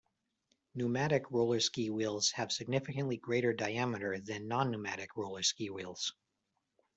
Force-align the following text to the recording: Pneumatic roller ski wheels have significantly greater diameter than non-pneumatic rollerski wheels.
Pneumatic 0.73 1.29
roller 1.29 1.59
ski 1.59 1.91
wheels 1.91 2.31
have 2.31 2.51
significantly 2.51 3.17
greater 3.17 3.53
diameter 3.53 4.19
than 4.19 4.47
non-pneumatic 4.47 5.11
rollerski 5.15 5.69
wheels. 5.69 6.11